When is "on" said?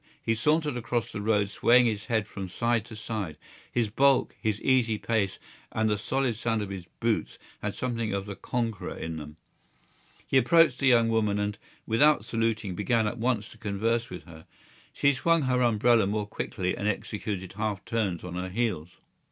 18.23-18.33